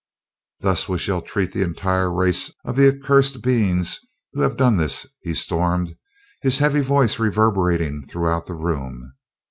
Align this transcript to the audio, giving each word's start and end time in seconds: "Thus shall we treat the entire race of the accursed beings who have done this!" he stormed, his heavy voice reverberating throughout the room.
"Thus 0.61 0.85
shall 0.99 1.21
we 1.21 1.27
treat 1.27 1.51
the 1.51 1.61
entire 1.61 2.11
race 2.11 2.51
of 2.65 2.75
the 2.75 2.87
accursed 2.87 3.43
beings 3.43 3.99
who 4.33 4.41
have 4.41 4.57
done 4.57 4.77
this!" 4.77 5.05
he 5.21 5.35
stormed, 5.35 5.95
his 6.41 6.57
heavy 6.57 6.81
voice 6.81 7.19
reverberating 7.19 8.07
throughout 8.07 8.47
the 8.47 8.55
room. 8.55 9.13